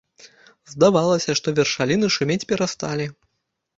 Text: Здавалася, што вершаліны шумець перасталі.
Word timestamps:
Здавалася, 0.73 1.31
што 1.41 1.47
вершаліны 1.61 2.07
шумець 2.17 2.43
перасталі. 2.53 3.05